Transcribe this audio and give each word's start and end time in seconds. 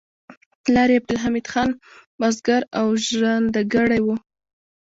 پلار 0.63 0.89
یې 0.91 0.99
عبدالحمید 0.99 1.45
خان 1.51 1.69
بزګر 2.19 2.61
او 2.79 2.87
ژرندګړی 3.07 4.01
و 4.03 4.07